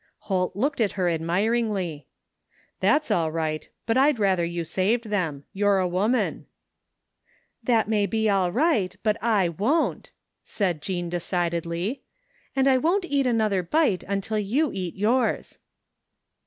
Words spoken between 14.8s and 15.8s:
yours."